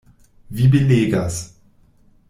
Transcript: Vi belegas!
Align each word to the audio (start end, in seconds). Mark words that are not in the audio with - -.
Vi 0.59 0.67
belegas! 0.75 1.39